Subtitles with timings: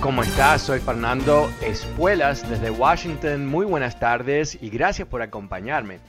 [0.00, 0.62] ¿Cómo estás?
[0.62, 3.46] Soy Fernando Espuelas desde Washington.
[3.46, 6.00] Muy buenas tardes y gracias por acompañarme.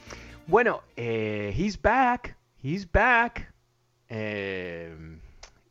[0.47, 2.37] Bueno, eh, he's back.
[2.61, 3.53] He's back.
[4.07, 5.19] Eh,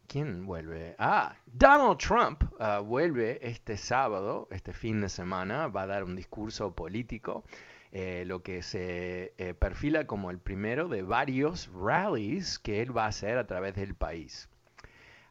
[0.06, 0.96] ¿Quién vuelve?
[0.98, 5.68] Ah, Donald Trump uh, vuelve este sábado, este fin de semana.
[5.68, 7.44] Va a dar un discurso político.
[7.92, 13.04] Eh, lo que se eh, perfila como el primero de varios rallies que él va
[13.04, 14.48] a hacer a través del país.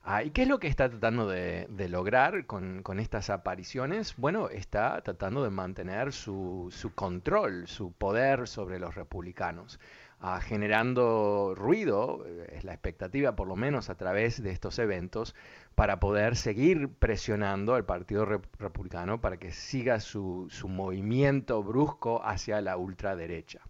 [0.04, 4.16] Ah, ¿Y qué es lo que está tratando de, lograr con, estas apariciones?
[4.18, 9.80] Bueno, está tratando de mantener su, su control, su poder sobre los republicanos,
[10.20, 15.36] ah, generando ruido, eh, es la expectativa por lo menos a través de estos eventos,
[15.76, 22.22] para poder seguir presionando al Partido Rep Republicano para que siga su, su movimiento brusco
[22.24, 23.62] hacia la ultraderecha.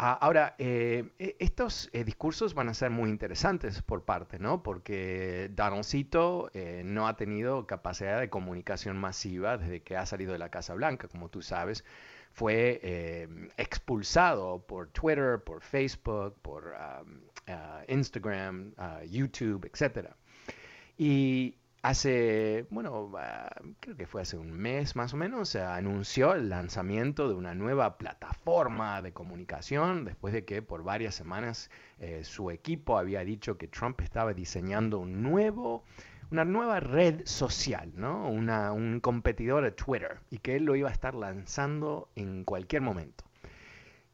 [0.00, 4.62] Ah, ahora, eh, e, estos eh, discursos van a ser muy interesantes por parte, ¿no?
[4.62, 10.38] Porque Donaldcito eh, no ha tenido capacidad de comunicación masiva desde que ha salido de
[10.38, 11.84] la Casa Blanca, como tú sabes.
[12.30, 17.22] Fue eh, expulsado por Twitter, por Facebook, por um,
[17.52, 18.74] uh, Instagram,
[19.10, 20.10] YouTube, etc.
[20.96, 23.12] Y Hace, bueno,
[23.78, 27.54] creo que fue hace un mes más o menos, se anunció el lanzamiento de una
[27.54, 33.58] nueva plataforma de comunicación después de que por varias semanas eh, su equipo había dicho
[33.58, 35.84] que Trump estaba diseñando un nuevo,
[36.32, 38.28] una nueva red social, ¿no?
[38.28, 42.82] Una, un competidor de Twitter y que él lo iba a estar lanzando en cualquier
[42.82, 43.27] momento.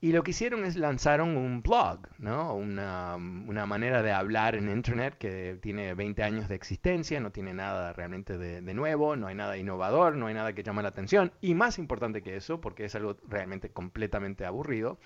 [0.04, 2.54] Y lo que hicieron es lanzaron un blog, ¿no?
[2.54, 7.94] una, manera de hablar en Internet que tiene 20 años de existencia, no tiene nada
[7.94, 11.32] realmente de, de, nuevo, no hay nada innovador, no hay nada que llame la atención.
[11.40, 14.98] Y más importante que eso, porque es algo realmente completamente aburrido,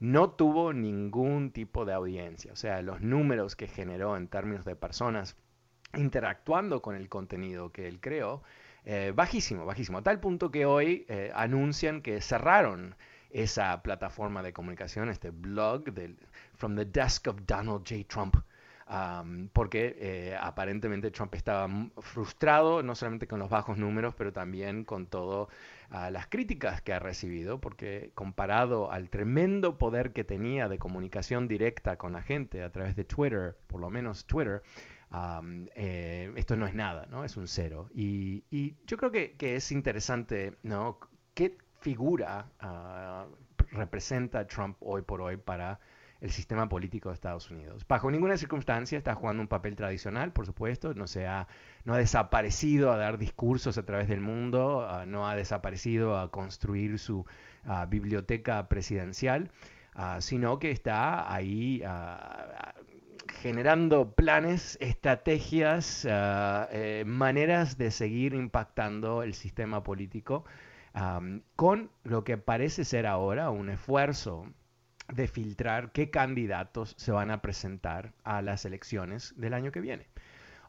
[0.00, 2.50] no tuvo ningún tipo de audiencia.
[2.50, 5.36] O sea, los números que generó en términos de personas
[5.94, 8.42] interactuando con el contenido que él creó,
[8.86, 9.98] eh, bajísimo, bajísimo.
[9.98, 12.96] A tal punto que hoy eh, anuncian que cerraron
[13.30, 16.16] esa plataforma de comunicación, este blog del
[16.54, 18.04] From the Desk of Donald J.
[18.08, 18.36] Trump.
[18.90, 21.68] Um, porque eh, aparentemente Trump estaba
[21.98, 25.48] frustrado no solamente con los bajos números, pero también con todas
[25.90, 31.48] uh, las críticas que ha recibido, porque comparado al tremendo poder que tenía de comunicación
[31.48, 34.62] directa con la gente a través de Twitter, por lo menos Twitter,
[35.10, 37.24] um, eh, esto no es nada, ¿no?
[37.24, 37.90] Es un cero.
[37.92, 40.98] Y, y yo creo que, que, es interesante, ¿no?
[41.34, 45.78] ¿Qué, figura uh, representa Trump hoy por hoy para
[46.20, 47.86] el sistema político de Estados Unidos.
[47.86, 51.46] Bajo ninguna circunstancia está jugando un papel tradicional, por supuesto, no, se ha,
[51.84, 56.30] no ha desaparecido a dar discursos a través del mundo, uh, no ha desaparecido a
[56.30, 59.50] construir su uh, biblioteca presidencial,
[60.20, 61.82] sino que está ahí
[63.42, 70.44] generando planes, estrategias, eh, maneras de seguir impactando el sistema político
[71.56, 74.46] con lo que parece ser ahora un esfuerzo
[75.12, 80.06] de filtrar qué candidatos se van a presentar a las elecciones del año que viene.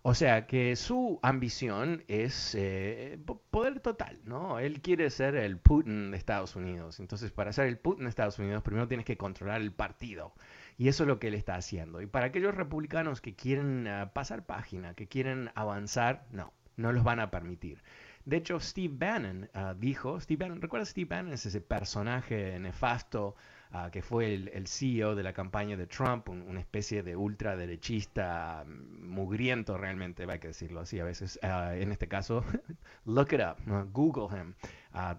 [0.02, 3.20] O sea que su ambición es eh,
[3.52, 4.58] poder total, ¿no?
[4.60, 7.02] Él quiere ser el Putin de Estados Unidos.
[7.02, 10.34] Entonces, para ser el Putin de Estados Unidos, primero tienes que controlar el partido.
[10.78, 12.02] Y eso es lo que él está haciendo.
[12.02, 17.04] Y para aquellos republicanos que quieren uh, pasar página, que quieren avanzar, no, no los
[17.04, 17.84] van a permitir.
[18.30, 21.34] De hecho, Steve Bannon uh, dijo, Steve Bannon, ¿recuerdas Steve Bannon?
[21.34, 23.36] Es ese personaje nefasto
[23.72, 29.10] ah, que fue el, CEO de la campaña de Trump, una especie de ultraderechista mm,
[29.10, 31.40] mugriento realmente, hay que decirlo así a veces.
[31.42, 32.46] Ah, en este caso,
[33.06, 33.58] look it up,
[33.92, 34.54] Google him.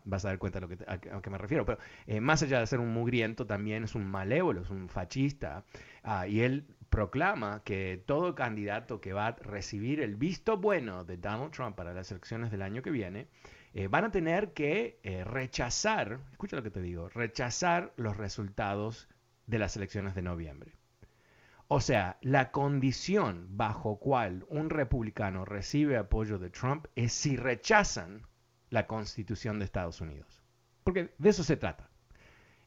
[0.05, 1.65] vas a dar cuenta de lo que, a, me refiero.
[1.65, 5.65] Pero eh, más allá de ser un mugriento, también es un malévolo, es un fascista.
[6.29, 11.53] y él proclama que todo candidato que va a recibir el visto bueno de Donald
[11.53, 13.29] Trump para las elecciones del año que viene,
[13.73, 19.09] eh, van a tener que eh, rechazar, escucha lo que te digo, rechazar los resultados
[19.47, 20.73] de las elecciones de noviembre.
[21.69, 28.27] O sea, la condición bajo cual un republicano recibe apoyo de Trump es si rechazan
[28.71, 30.43] la constitución de Estados Unidos.
[30.83, 31.89] Porque de eso se trata.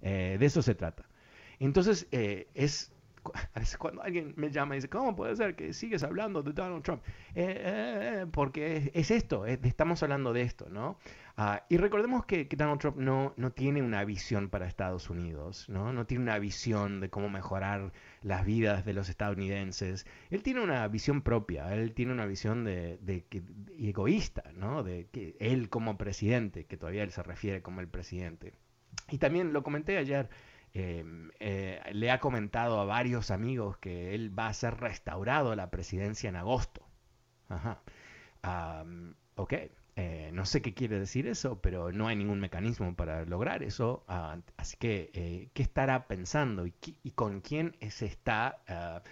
[0.02, 1.04] Eh, de eso se trata.
[1.60, 2.93] Entonces, es
[3.54, 6.54] a veces cuando alguien me llama y dice, ¿cómo puede ser que sigues hablando de
[6.54, 7.02] Donald Trump?
[7.36, 10.98] Eh, eh, eh, porque es, esto, estamos hablando de esto, ¿no?
[11.36, 15.92] Ah, y recordemos que, Donald Trump no, no tiene una visión para Estados Unidos, ¿no?
[15.92, 17.92] No tiene una visión de cómo mejorar
[18.22, 20.06] las vidas de los estadounidenses.
[20.30, 23.26] Él tiene una visión propia, él tiene una visión de, de,
[23.80, 24.84] egoísta, ¿no?
[24.84, 28.54] De que él como presidente, que todavía él se refiere como el presidente.
[29.10, 30.30] Y también lo comenté ayer,
[30.76, 35.56] Em, eh, le ha comentado a varios amigos que él va a ser restaurado a
[35.56, 36.88] la presidencia en agosto.
[37.50, 37.82] Ajá.
[39.36, 39.54] ok,
[39.96, 44.04] eh, no sé qué quiere decir eso, pero no hay ningún mecanismo para lograr eso.
[44.08, 46.74] Ah, así que, eh, ¿qué estará pensando y,
[47.12, 48.64] con quién se está...
[48.68, 49.04] Ah,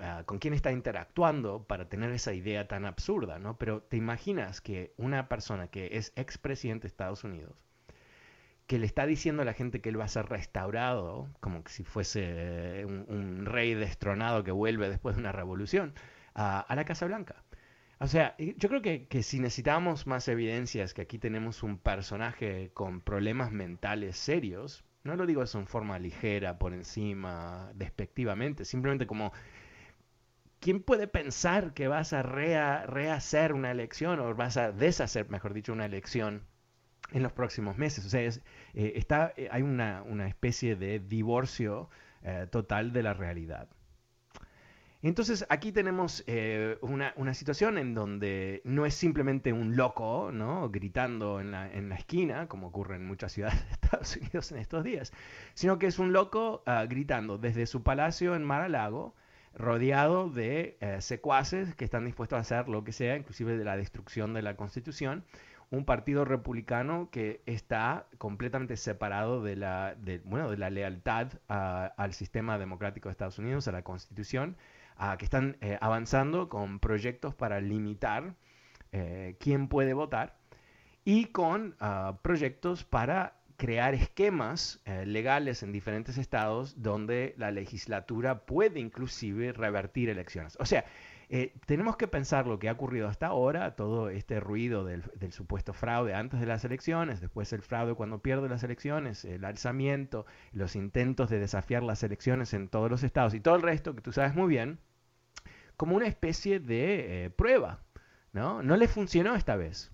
[0.00, 3.58] ah, con quién está interactuando para tener esa idea tan absurda, ¿no?
[3.58, 7.65] Pero te imaginas que una persona que es expresidente de Estados Unidos
[8.66, 11.84] que le está diciendo a la gente que él va a ser restaurado, como si
[11.84, 15.94] fuese eh, un, rey destronado que vuelve después de una revolución,
[16.34, 17.44] a, la Casa Blanca.
[17.98, 23.00] O sea, yo creo que, si necesitamos más evidencias que aquí tenemos un personaje con
[23.00, 29.32] problemas mentales serios, no lo digo eso en forma ligera, por encima, despectivamente, simplemente como,
[30.60, 35.72] ¿quién puede pensar que vas a rehacer una elección o vas a deshacer, mejor dicho,
[35.72, 36.42] una elección
[37.12, 38.04] en los próximos meses.
[38.04, 38.32] O sea, eh,
[38.74, 41.88] está, eh, hay una, especie de divorcio
[42.22, 43.68] eh, total de la realidad.
[45.02, 46.24] Entonces aquí tenemos
[46.80, 50.68] una, situación en donde no es simplemente un loco ¿no?
[50.70, 54.58] gritando en la, en la, esquina, como ocurre en muchas ciudades de Estados Unidos en
[54.58, 55.12] estos días,
[55.54, 59.14] sino que es un loco ah, gritando desde su palacio en Mar-a-Lago,
[59.54, 64.34] rodeado de secuaces que están dispuestos a hacer lo que sea, inclusive de la destrucción
[64.34, 65.24] de la Constitución,
[65.70, 72.58] un partido republicano que está completamente separado de la, bueno, de la lealtad al sistema
[72.58, 74.56] democrático de Estados Unidos, a la Constitución,
[75.18, 78.34] que están eh, avanzando con proyectos para limitar
[78.92, 80.38] eh, quién puede votar
[81.04, 88.46] y con ah, proyectos para crear esquemas eh, legales en diferentes estados donde la legislatura
[88.46, 90.56] puede inclusive revertir elecciones.
[90.60, 90.84] O sea,
[91.28, 95.02] eh, tenemos que pensar lo que ha ocurrido hasta ahora, todo este ruido del,
[95.32, 100.26] supuesto fraude antes de las elecciones, después el fraude cuando pierde las elecciones, el alzamiento,
[100.52, 104.02] los intentos de desafiar las elecciones en todos los estados y todo el resto que
[104.02, 104.78] tú sabes muy bien,
[105.76, 107.82] como una especie de eh, prueba.
[108.32, 108.62] ¿no?
[108.62, 109.90] no le funcionó esta vez.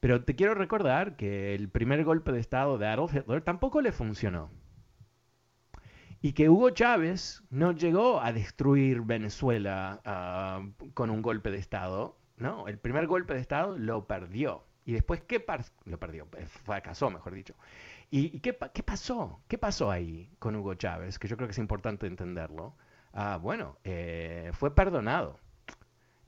[0.00, 3.92] Pero te quiero recordar que el primer golpe de Estado de Adolf Hitler tampoco le
[3.92, 4.50] funcionó
[6.22, 12.18] y que Hugo Chávez no llegó a destruir Venezuela ah, con un golpe de Estado.
[12.36, 14.64] No, el primer golpe de Estado lo perdió.
[14.84, 15.44] Y después, ¿qué
[15.84, 16.28] lo perdió?
[16.36, 17.54] Eh, fracasó, mejor dicho.
[18.10, 19.42] ¿Y, qué, qué, pasó?
[19.48, 21.18] ¿Qué pasó ahí con Hugo Chávez?
[21.18, 22.76] Que yo creo que es importante entenderlo.
[23.12, 25.40] Ah, bueno, eh, fue perdonado.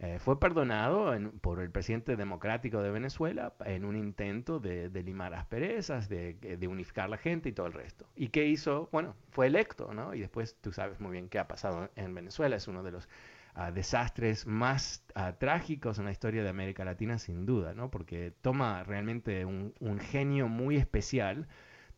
[0.01, 6.09] Eh, fue perdonado por el presidente democrático de Venezuela en un intento de, limar asperezas,
[6.09, 8.07] de, de, unificar la gente y todo el resto.
[8.15, 8.89] ¿Y qué hizo?
[8.93, 10.15] Bueno, fue electo, ¿no?
[10.15, 12.55] Y después tú sabes muy bien qué ha pasado en Venezuela.
[12.55, 13.09] Es uno de los
[13.55, 17.91] ah, desastres más ah, trágicos en la historia de América Latina, sin duda, ¿no?
[17.91, 21.49] Porque toma realmente un genio muy especial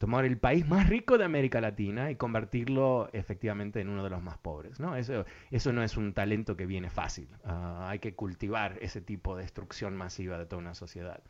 [0.01, 4.23] tomar el país más rico de América Latina y convertirlo efectivamente en uno de los
[4.23, 4.81] más pobres.
[4.81, 4.97] ¿no?
[4.97, 7.29] Eso, eso no es un talento que viene fácil.
[7.45, 11.23] Ah, hay que cultivar ese tipo de destrucción masiva de toda una sociedad.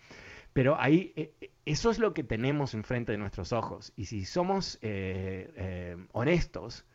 [0.52, 3.92] Pero ahí, eh, eh, eso es lo que tenemos enfrente de nuestros ojos.
[3.96, 6.86] Y si somos eh, honestos,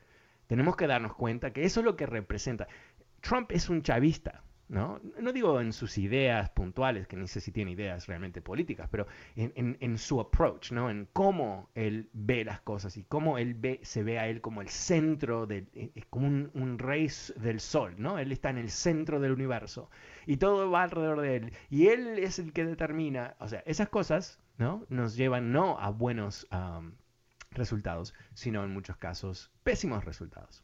[0.48, 2.70] tenemos que darnos cuenta que eso es lo que representa.
[3.20, 4.45] Trump es un chavista.
[4.68, 5.00] ¿No?
[5.20, 9.08] No digo en sus ideas puntuales, que ni sé si tiene ideas realmente políticas, pero
[9.36, 10.90] en, su approach, ¿no?
[10.90, 14.62] En cómo él ve las cosas y cómo él ve, se ve a él como
[14.62, 18.18] el centro, de, eh, eh, como un, rey del sol, ¿no?
[18.20, 19.90] Él está en el centro del universo
[20.26, 23.90] y todo va alrededor de él y él es el que determina, o sea, esas
[23.90, 24.86] cosas, ¿no?
[24.90, 26.48] Nos llevan no a buenos
[27.52, 30.64] resultados, sino en muchos casos pésimos resultados.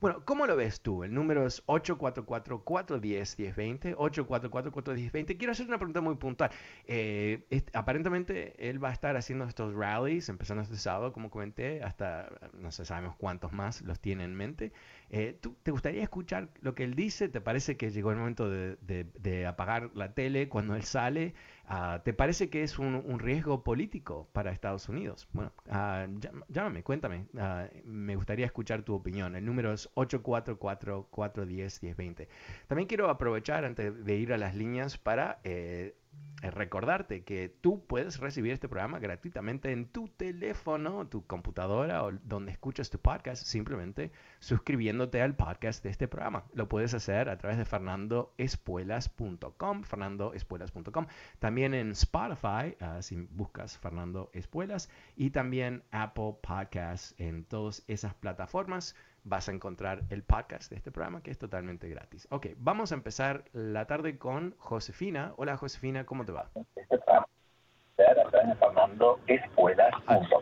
[0.00, 1.04] Bueno, ¿cómo lo ves tú?
[1.04, 5.36] El número es 844-410-1020, 844-410-20.
[5.36, 6.50] Quiero hacer una pregunta muy puntual.
[6.86, 12.30] Eh, aparentemente él va a estar haciendo estos rallies, empezando este sábado, como comenté, hasta
[12.54, 14.72] no sé, sabemos cuántos más los tiene en mente.
[15.12, 17.28] Eh, ¿tú, ¿Te gustaría escuchar lo que él dice?
[17.28, 21.34] ¿Te parece que llegó el momento de, apagar la tele cuando él sale?
[21.66, 25.26] Ah, ¿Te parece que es un, riesgo político para Estados Unidos?
[25.32, 26.06] Bueno, ah,
[26.48, 27.26] llámame, cuéntame.
[27.36, 29.34] Ah, me gustaría escuchar tu opinión.
[29.34, 32.28] El número es 844-410-1020.
[32.68, 35.96] También quiero aprovechar antes de ir a las líneas para eh,
[36.42, 42.52] recordarte que tú puedes recibir este programa gratuitamente en tu teléfono, tu computadora o donde
[42.52, 46.44] escuchas tu podcast, simplemente suscribiéndote al podcast de este programa.
[46.54, 51.06] Lo puedes hacer a través de fernandoespuelas.com, fernandoespuelas.com,
[51.38, 58.14] también en Spotify, ah, si buscas Fernando Espuelas, y también Apple Podcasts en todas esas
[58.14, 62.26] plataformas vas a encontrar el podcast de este programa que es totalmente gratis.
[62.30, 65.32] Ok, vamos a empezar la tarde con Josefina.
[65.36, 66.50] Hola Josefina, ¿cómo te va?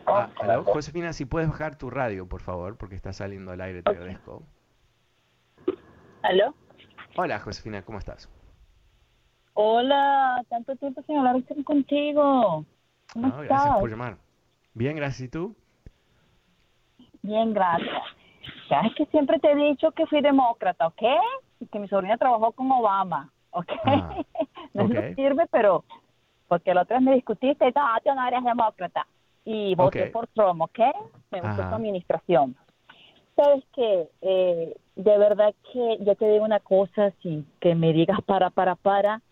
[0.06, 3.82] Ah, ah, Josefina, si puedes bajar tu radio, por favor, porque está saliendo al aire,
[3.82, 4.42] te agradezco.
[6.23, 6.54] ¿Aló?
[7.16, 8.30] Hola Josefina, ¿cómo estás?
[9.54, 12.64] Hola, tanto tiempo sin hablar contigo.
[13.12, 13.49] ¿Cómo estás?
[13.49, 14.18] Gracias por llamar.
[14.75, 15.23] Bien, gracias.
[15.23, 15.56] ¿Y tú?
[17.23, 18.18] Bien, gracias.
[18.68, 21.02] Sabes que siempre te he dicho que fui demócrata, ¿ok?
[21.61, 23.73] Y que mi sobrina trabajó con Obama, ¿ok?
[23.85, 24.16] Ah,
[24.75, 25.85] no sirve, pero
[26.49, 29.07] porque la otra vez me discutiste y ah, tú no eres demócrata.
[29.45, 30.78] Y voté por Trump, ¿ok?
[31.30, 32.57] Me gustó su administración.
[33.35, 38.21] Sabes que eh, de verdad que yo te digo una cosa sin que me digas
[38.26, 39.23] para, para, para.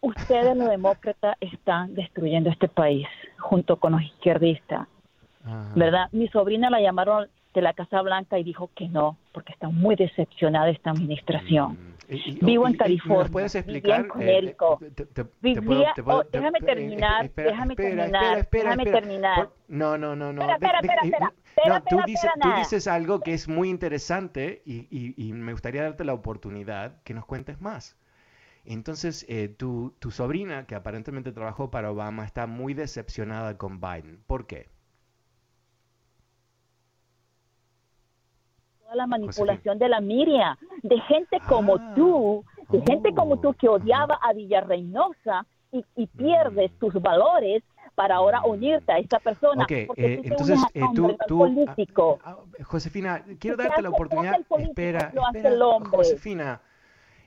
[0.00, 3.06] Ustedes los demócratas están destruyendo este país
[3.38, 4.88] junto con los izquierdistas.
[5.74, 6.08] ¿Verdad?
[6.12, 9.96] Mi sobrina la llamaron de la Casa Blanca y dijo que no, porque está muy
[9.96, 11.72] decepcionada esta administración.
[11.72, 13.30] Mm, Vivo en California.
[13.30, 14.06] puedes explicar?
[14.18, 14.56] Eh,
[16.32, 19.48] déjame terminar, déjame terminar, déjame terminar.
[19.68, 20.42] No, no, no, no.
[20.42, 25.52] Espera, espera, espera, tú, dices, tú dices algo que es muy interesante y, y, me
[25.52, 27.96] gustaría darte la oportunidad que nos cuentes más.
[28.64, 34.20] Entonces, eh, tu, tu sobrina, que aparentemente trabajó para Obama, está muy decepcionada con Biden.
[34.26, 34.68] ¿Por qué?
[38.94, 41.92] La manipulación de la Miria, de gente como ah.
[41.94, 47.62] tú, de gente como tú que odiaba a Villarreinosa y, y pierdes tus valores
[47.94, 49.64] para ahora unirte a esta persona.
[49.64, 52.18] Okay, eh, entonces eh, tú, tú político.
[52.24, 54.40] Ah, ah, Josefina, quiero darte la oportunidad.
[54.58, 55.56] Espera, espera
[55.90, 56.60] Josefina.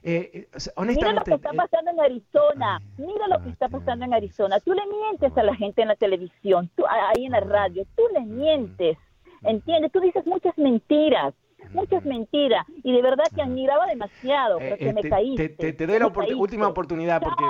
[0.02, 4.14] Eh, honestamente, mira lo que está pasando en Arizona, mira lo que está pasando en
[4.14, 4.60] Arizona.
[4.60, 8.02] Tú le mientes a la gente en la televisión, tú, ahí en la radio, tú
[8.12, 8.98] le mientes,
[9.42, 9.92] ¿entiendes?
[9.92, 11.34] Tú dices muchas mentiras
[11.72, 15.48] muchas mentiras y de verdad que admiraba demasiado, pero que me caíste.
[15.48, 16.06] Te, te, doy la
[16.36, 17.44] última oportunidad porque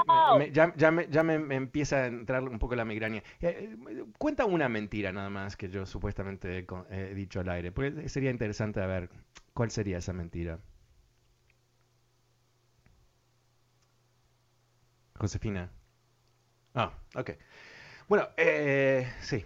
[0.52, 3.22] ya, ya, me, ya me, empieza a entrar un poco la migraña.
[3.40, 8.08] Eh, eh, cuenta una mentira nada más que yo supuestamente he, dicho al aire, porque
[8.08, 9.10] sería interesante ver
[9.52, 10.58] cuál sería esa mentira.
[15.18, 15.70] Josefina.
[16.74, 17.30] Ah, ok.
[18.08, 19.44] Bueno, eh, sí,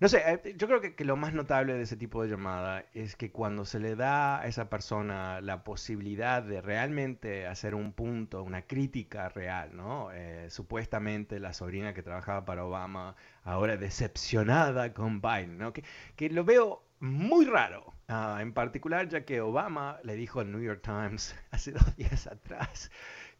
[0.00, 3.16] no sé, eh, yo creo que, lo más notable de ese tipo de llamada es
[3.16, 8.42] que cuando se le da a esa persona la posibilidad de realmente hacer un punto,
[8.42, 10.10] una crítica real, ¿no?
[10.12, 13.14] Eh, supuestamente la sobrina que trabajaba para Obama,
[13.44, 15.74] ahora decepcionada con Biden, ¿no?
[15.74, 15.84] Que,
[16.16, 20.62] que lo veo muy raro, ah, en particular ya que Obama le dijo al New
[20.62, 22.90] York Times hace dos días atrás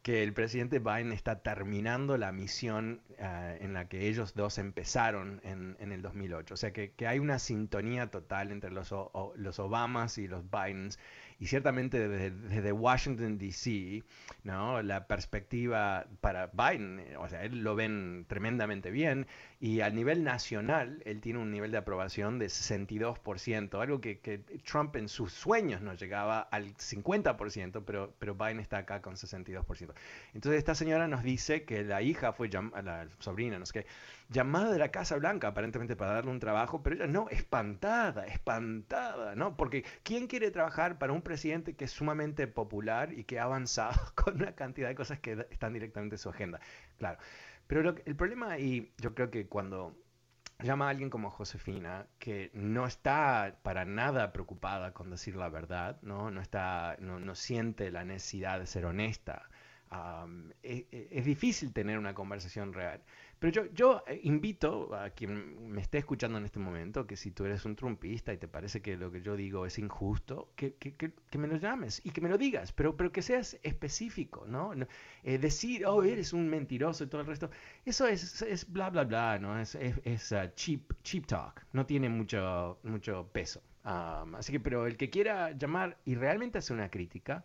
[0.01, 5.41] que el presidente Biden está terminando la misión eh, en la que ellos dos empezaron
[5.43, 6.53] en, en el 2008.
[6.53, 8.93] O sea que, que, hay una sintonía total entre los,
[9.35, 10.97] los Obamas y los Bidens
[11.41, 14.03] y ciertamente desde, Washington, D.C.,
[14.43, 14.83] ¿no?
[14.83, 19.25] la perspectiva para Biden, o sea, él lo ven tremendamente bien,
[19.63, 24.95] y a nivel nacional, él tiene un nivel de aprobación de 62%, algo que, Trump
[24.95, 29.93] en sus sueños no llegaba al 50%, pero, pero Biden está acá con 62%.
[30.33, 33.85] Entonces esta señora nos dice que la hija fue, la sobrina, no sé qué,
[34.29, 39.35] llamada de la Casa Blanca aparentemente para darle un trabajo, pero ella no, espantada, espantada,
[39.35, 39.55] ¿no?
[39.55, 44.11] Porque ¿quién quiere trabajar para un presidente que es sumamente popular y que ha avanzado
[44.15, 46.59] con una cantidad de cosas que están directamente en su agenda?
[46.97, 47.19] Claro.
[47.71, 49.95] Pero el problema, y yo creo que cuando
[50.59, 55.97] llama a alguien como Josefina, que no está para nada preocupada con decir la verdad,
[56.01, 59.47] no, no, está, no, siente la necesidad de ser honesta,
[60.63, 63.01] es, e, es, difícil tener una conversación real.
[63.41, 67.31] Pero yo, yo eh, invito a quien me esté escuchando en este momento que si
[67.31, 70.75] tú eres un trumpista y te parece que lo que yo digo es injusto, que,
[70.75, 74.45] que, que, me lo llames y que me lo digas, pero, pero que seas específico,
[74.45, 74.73] ¿no?
[75.23, 77.49] Eh, decir, oh, eres un mentiroso y todo el resto,
[77.83, 79.59] eso es, es bla, bla, bla, ¿no?
[79.59, 83.63] Es, es, uh, cheap, cheap talk, no tiene mucho, mucho peso.
[83.85, 87.43] Um, así que, pero el que quiera llamar y realmente hacer una crítica,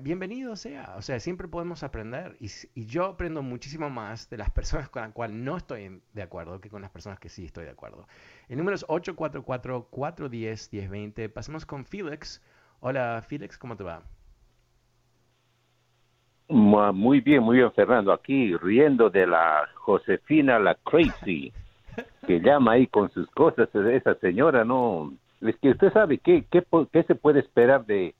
[0.00, 0.94] bienvenido sea.
[0.96, 2.36] O sea, siempre podemos aprender.
[2.40, 2.48] Y,
[2.86, 6.68] yo aprendo muchísimo más de las personas con las cuales no estoy de acuerdo que
[6.68, 8.08] con las personas que sí estoy de acuerdo.
[8.48, 11.32] El número es 844-410-1020.
[11.32, 12.42] Pasemos con Felix.
[12.80, 14.02] Hola, Felix, ¿cómo te va?
[16.48, 18.12] Muy bien, muy bien, Fernando.
[18.12, 21.52] Aquí riendo de la Josefina, la crazy,
[22.26, 23.68] que llama ahí con sus cosas.
[23.74, 25.12] Esa señora, no.
[25.40, 28.14] Es que usted sabe qué, qué, qué se puede esperar de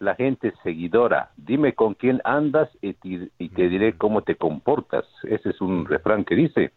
[0.00, 1.30] la gente seguidora.
[1.36, 5.04] Dime con quién andas y te, diré cómo te comportas.
[5.22, 6.72] Ese es un refrán que dice.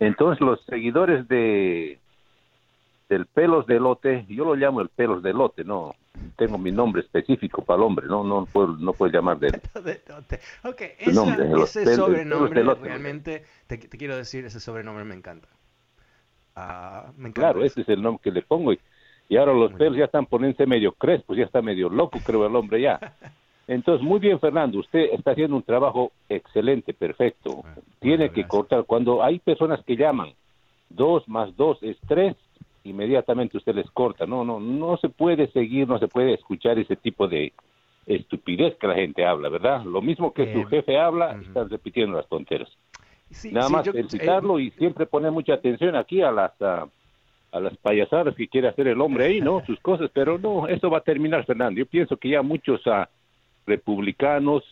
[0.00, 1.98] Entonces los seguidores de
[3.08, 5.96] del pelos de lote, yo lo llamo el pelos de lote, no
[6.36, 9.48] tengo mi nombre específico para el hombre, no no puedo no puedo llamar de,
[10.62, 15.48] Ok, ese sobrenombre realmente te, quiero decir ese sobrenombre me encanta.
[16.54, 18.80] Ah, me encanta claro, ese es el nombre que le pongo y
[19.30, 22.56] y ahora los pelos ya están poniéndose medio crespos, ya está medio loco, creo, el
[22.56, 22.98] hombre ya.
[23.68, 27.62] Entonces, muy bien, Fernando, usted está haciendo un trabajo excelente, perfecto.
[28.00, 28.82] Tiene que cortar.
[28.84, 30.32] Cuando hay personas que llaman,
[30.88, 32.34] dos más dos es tres,
[32.82, 34.26] inmediatamente usted les corta.
[34.26, 37.52] No, no, no se puede seguir, no se puede escuchar ese tipo de
[38.06, 39.84] estupidez que la gente habla, ¿verdad?
[39.84, 42.68] Lo mismo que su jefe habla, están repitiendo las tonteras.
[43.52, 46.50] Nada más felicitarlo eh, y siempre poner mucha atención aquí a las
[47.52, 49.64] a las payasadas que quiere hacer el hombre ahí, ¿no?
[49.66, 51.78] Sus cosas, pero no, eso va a terminar, Fernando.
[51.78, 53.04] Yo pienso que ya muchos uh,
[53.66, 54.64] republicanos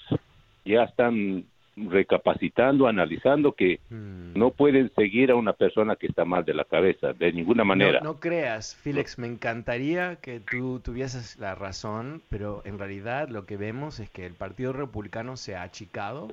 [0.64, 1.44] ya están
[1.86, 4.32] recapacitando, analizando que hmm.
[4.34, 8.00] no pueden seguir a una persona que está mal de la cabeza, de ninguna manera.
[8.00, 13.56] No, creas, Félix, me encantaría que tú tuvieses la razón, pero en realidad lo que
[13.56, 16.28] vemos es que el Partido Republicano se ha achicado,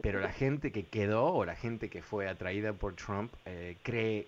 [0.00, 4.26] pero la gente que quedó o la gente que fue atraída por Trump eh, cree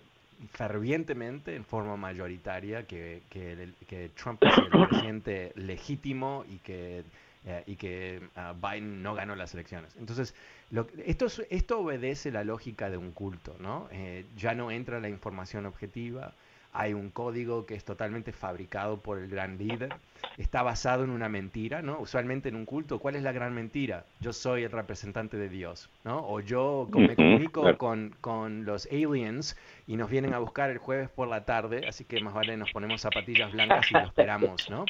[0.49, 7.03] fervientemente, en forma mayoritaria, que, que, Trump es el presidente legítimo y que,
[7.45, 9.95] eh, y que ah, Biden no ganó las elecciones.
[9.97, 10.33] Entonces,
[10.71, 13.87] lo, esto, esto obedece la lógica de un culto, ¿no?
[13.91, 16.33] Eh, ya no entra la información objetiva,
[16.73, 19.93] hay un código que es totalmente fabricado por el gran líder,
[20.37, 21.99] está basado en una mentira, ¿no?
[21.99, 24.05] Usualmente en un culto, ¿cuál es la gran mentira?
[24.19, 26.25] Yo soy el representante de Dios, ¿no?
[26.27, 29.57] O yo me comunico con, con los aliens
[29.87, 32.71] y nos vienen a buscar el jueves por la tarde, así que más vale nos
[32.71, 34.85] ponemos zapatillas blancas y lo esperamos, ¿no?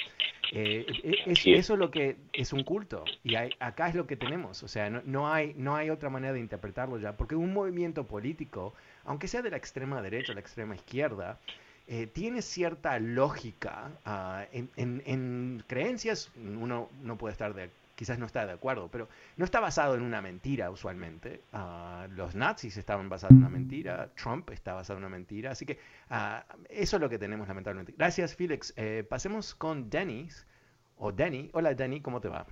[0.54, 4.64] Eh, e, eso es lo que es un culto y acá es lo que tenemos,
[4.64, 8.06] o sea, no, no, hay, no hay otra manera de interpretarlo ya, porque un movimiento
[8.06, 8.74] político,
[9.06, 11.40] aunque sea de la extrema derecha o la extrema izquierda,
[11.94, 18.46] eh, tiene cierta lógica ah, en, creencias, uno no puede estar de, quizás no está
[18.46, 21.42] de acuerdo, pero no está basado en una mentira usualmente.
[21.52, 25.66] Ah, los nazis estaban basados en una mentira, Trump está basado en una mentira, así
[25.66, 27.94] que ah, eso es lo que tenemos lamentablemente.
[27.98, 28.74] Gracias, Felix.
[28.78, 30.48] Eh, pasemos con Dennis,
[30.98, 31.50] o Denny.
[31.52, 32.46] Hola, Denny, ¿cómo te va?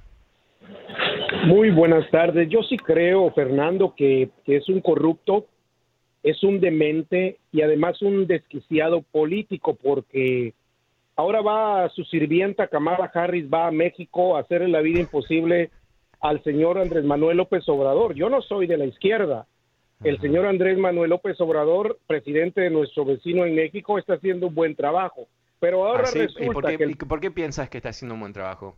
[1.45, 2.49] Muy buenas tardes.
[2.49, 5.47] Yo sí creo, Fernando, que es un corrupto
[6.23, 10.53] es un demente y además un desquiciado político porque
[11.15, 15.69] ahora va su sirvienta Kamala Harris, va a México a hacerle la vida imposible
[16.21, 18.13] al señor Andrés Manuel López Obrador.
[18.15, 19.47] Yo no soy de la izquierda.
[20.03, 24.55] El señor Andrés Manuel López Obrador, presidente de nuestro vecino en México, está haciendo un
[24.55, 25.27] buen trabajo.
[25.60, 27.05] Pero ahora ah, resulta por qué, que...
[27.05, 28.77] ¿Por qué piensas que está haciendo un buen trabajo?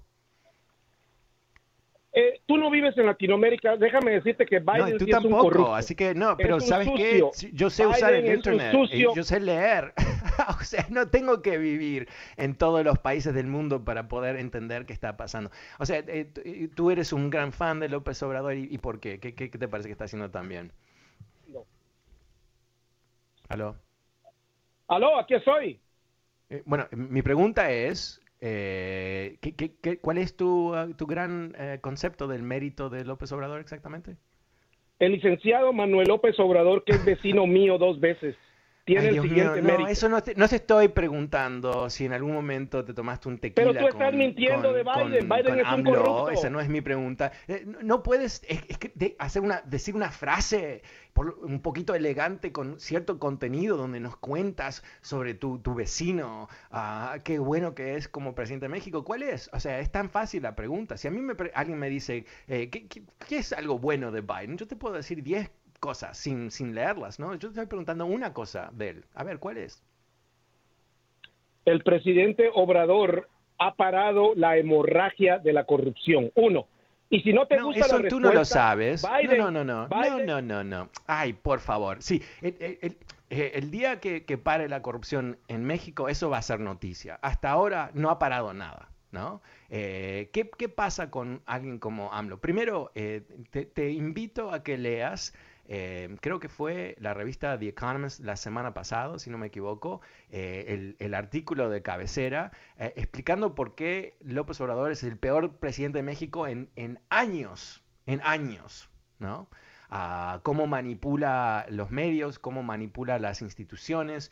[2.13, 5.74] Eh, tú no vives en Latinoamérica, déjame decirte que Biden tú es un corrupto.
[5.74, 7.24] así que no, pero ¿sabes qué?
[7.54, 9.93] Yo sé usar el internet, eh, yo sé leer,
[10.60, 14.86] o sea, no tengo que vivir en todos los países del mundo para poder entender
[14.86, 15.52] qué está pasando.
[15.80, 16.28] O sea, eh,
[16.76, 19.21] tú eres un gran fan de López Obrador y, ¿por qué?
[19.21, 19.34] qué?
[19.34, 20.74] ¿Qué, te parece que está haciendo tan bien?
[21.47, 21.65] No.
[23.47, 23.78] ¿Aló?
[24.89, 25.17] ¿Aló?
[25.17, 25.80] Aquí estoy.
[26.65, 32.41] bueno, mi pregunta es, eh, ¿qué, cuál es tu, ah, tu gran eh, concepto del
[32.41, 34.17] mérito de López Obrador exactamente?
[34.99, 38.36] El licenciado Manuel López Obrador, que es vecino mío dos veces.
[38.86, 42.84] Tiene el siguiente no, eso no te, no te estoy preguntando si en algún momento
[42.84, 45.30] te tomaste un tequila Pero tú estás mintiendo de Biden.
[45.30, 46.30] Biden es un corrupto.
[46.32, 47.32] Esa no es mi pregunta.
[47.48, 48.41] Eh, no, puedes
[49.20, 50.82] hacer una, decir una frase
[51.15, 57.38] un poquito elegante con cierto contenido donde nos cuentas sobre tu, tu vecino, ah, qué
[57.39, 59.04] bueno que es como presidente de México.
[59.04, 59.50] ¿Cuál es?
[59.54, 60.98] O sea, es tan fácil la pregunta.
[60.98, 64.58] Si a mí me, alguien me dice, eh, ¿qué, qué, es algo bueno de Biden?
[64.58, 67.34] Yo te puedo decir 10 cosas sin, sin leerlas, ¿no?
[67.34, 69.06] Yo te estoy preguntando una cosa de él.
[69.15, 69.84] A ver, ¿cuál es?
[71.65, 76.32] El presidente Obrador ha parado la hemorragia de la corrupción.
[76.36, 76.67] Uno.
[77.10, 79.04] Y si no te gusta eso la tú no lo sabes.
[79.04, 79.88] no, no, no, no.
[79.89, 80.89] no, no, no, no.
[81.08, 82.02] Ay, por favor.
[82.02, 82.96] Sí, el,
[83.30, 87.20] el, día que, que, pare la corrupción en México, eso va a ser noticia.
[87.22, 89.41] Hasta ahora no ha parado nada, ¿no?
[89.70, 92.39] Eh, ¿qué, ¿qué, pasa con alguien como AMLO?
[92.39, 95.34] Primero, eh, te, te, invito a que leas
[95.73, 100.01] eh, creo que fue la revista The Economist la semana pasada, si no me equivoco,
[100.29, 105.99] eh, el, artículo de cabecera eh, explicando por qué López Obrador es el peor presidente
[105.99, 109.47] de México en, años, en años, ¿no?
[109.89, 114.29] Ah, cómo manipula los medios, cómo manipula las instituciones,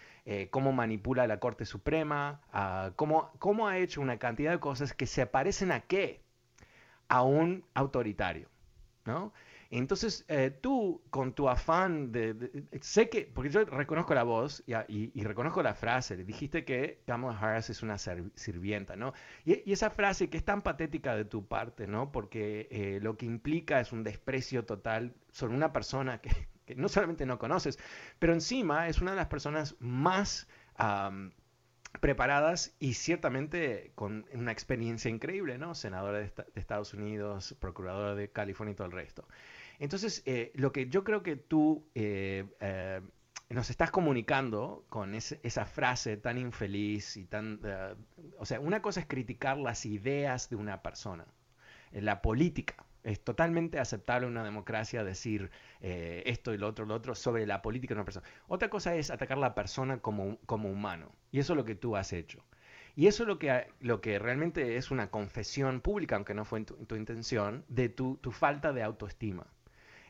[0.52, 5.06] cómo manipula la Corte Suprema, ah, cómo, cómo ha hecho una cantidad de cosas que
[5.06, 6.22] se parecen a qué?
[7.08, 8.50] A un autoritario,
[9.06, 9.32] ¿no?
[9.72, 15.24] Entonces, eh, tú, con tu afán de, Sé que, porque yo reconozco la voz y,
[15.24, 19.14] reconozco la frase, dijiste que Kamala Harris es una sirvienta, ¿no?
[19.46, 22.12] Y, esa frase que es tan patética de tu parte, ¿no?
[22.12, 26.32] Porque eh, lo que implica es un desprecio total sobre una persona que,
[26.76, 27.78] no solamente no conoces,
[28.18, 30.48] pero encima es una de las personas más...
[32.02, 35.74] preparadas y ciertamente con una experiencia increíble, ¿no?
[35.76, 39.28] Senadora de, Estados Unidos, procuradora de California y todo el resto.
[39.80, 43.02] Entonces, eh, lo que yo creo que tú eh, eh,
[43.50, 47.60] nos estás comunicando con esa frase tan infeliz y tan...
[48.38, 51.26] o sea, una cosa es criticar las ideas de una persona,
[51.92, 52.76] la política.
[53.02, 57.62] Es totalmente aceptable en una democracia decir esto y lo otro, lo otro sobre la
[57.62, 58.28] política de una persona.
[58.48, 61.12] Otra cosa es atacar a la persona como, como humano.
[61.32, 62.44] Y eso es lo que tú has hecho.
[62.96, 66.66] Y eso es lo que, lo que realmente es una confesión pública, aunque no fue
[66.66, 69.48] tu, tu intención, de tu, tu falta de autoestima.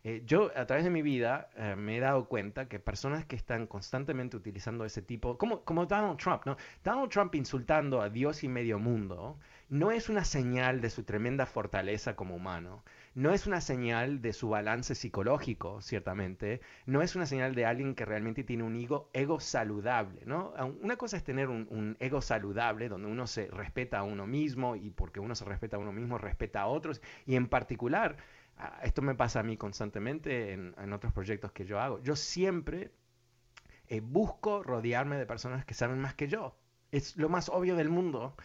[0.04, 3.36] Eh, yo a través de mi vida eh, me he dado cuenta que personas que
[3.36, 6.58] están constantemente utilizando ese tipo, como, como Donald Trump, ¿no?
[6.84, 9.38] Donald Trump insultando a Dios y medio mundo
[9.70, 12.84] no es una señal de su tremenda fortaleza como humano,
[13.14, 17.94] no es una señal de su balance psicológico, ciertamente, no es una señal de alguien
[17.94, 20.54] que realmente tiene un ego, ego saludable, ¿no?
[20.82, 24.76] Una cosa es tener un, un, ego saludable, donde uno se respeta a uno mismo
[24.76, 28.18] y porque uno se respeta a uno mismo, respeta a otros, y en particular
[28.84, 32.02] esto me pasa a mí constantemente en, otros proyectos que yo hago.
[32.02, 32.92] Yo siempre
[33.88, 36.58] eh, busco rodearme de personas que saben más que yo.
[36.92, 38.36] Es lo más obvio del mundo.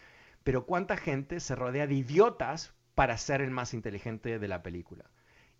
[0.43, 5.05] Pero ¿cuánta gente se rodea de idiotas para ser el más inteligente de la película?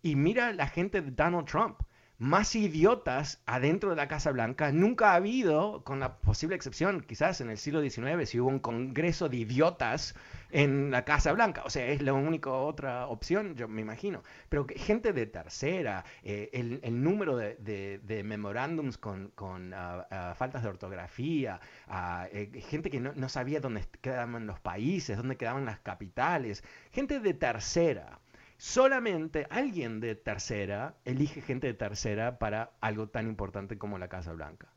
[0.02, 1.80] Y mira la gente de Donald Trump
[2.18, 7.40] más idiotas adentro de la Casa Blanca nunca ha habido, con la posible excepción, quizás
[7.40, 10.14] en el siglo XIX, si hubo un congreso de idiotas
[10.50, 11.62] en la Casa Blanca.
[11.64, 14.22] O sea, es la única otra opción, yo me imagino.
[14.48, 19.32] Pero gente de tercera, eh, el, número de, memorándums con,
[19.74, 21.60] ah, faltas de ortografía,
[22.32, 27.20] eh, gente que no, no sabía dónde quedaban los países, dónde quedaban las capitales, gente
[27.20, 28.20] de tercera
[28.58, 34.32] Solamente alguien de tercera elige gente de tercera para algo tan importante como la Casa
[34.32, 34.68] Blanca.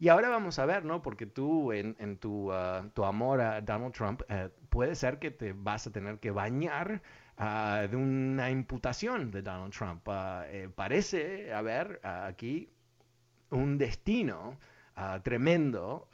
[0.00, 1.02] Y ahora vamos a ver, ¿no?
[1.02, 5.52] Porque tú, en, tu, uh, tu, amor a Donald Trump, eh, puede ser que te
[5.52, 7.02] vas a tener que bañar
[7.38, 10.06] uh, de una imputación de Donald Trump.
[10.06, 12.70] Uh, eh, parece haber aquí
[13.50, 14.58] un destino
[15.22, 16.08] tremendo,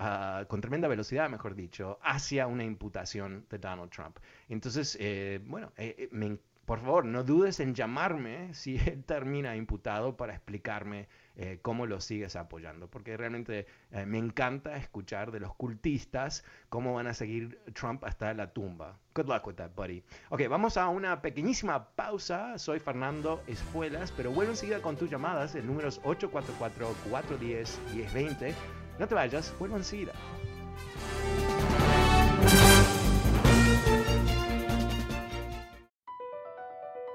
[0.46, 4.18] con tremenda velocidad, mejor dicho, hacia una imputación de Donald Trump.
[4.50, 5.72] Entonces, eh, bueno,
[6.10, 11.59] me encanta por favor, no dudes en llamarme si él termina imputado para explicarme eh,
[11.62, 17.09] cómo lo sigues apoyando, porque realmente eh, me encanta escuchar de los cultistas cómo van
[17.09, 18.98] a seguir Trump hasta la tumba.
[19.14, 20.05] Good luck with that, buddy.
[20.31, 22.59] Ok, vamos a una pequeñísima pausa.
[22.59, 28.55] Soy Fernando Espuelas, pero vuelvo enseguida con tus llamadas, el número es 844-410-1020.
[28.98, 30.12] No te vayas, vuelvo enseguida.